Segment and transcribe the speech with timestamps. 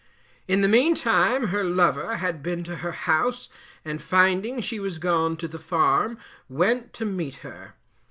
[0.47, 3.49] In the meantime her lover had been to her house,
[3.85, 6.17] and finding she was gone to the farm,
[6.49, 7.75] went to meet her.